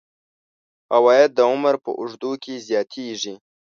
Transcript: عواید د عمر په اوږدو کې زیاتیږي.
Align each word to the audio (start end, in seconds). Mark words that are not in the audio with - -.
عواید 0.95 1.31
د 1.35 1.39
عمر 1.51 1.75
په 1.83 1.91
اوږدو 1.99 2.31
کې 2.43 2.53
زیاتیږي. 2.67 3.33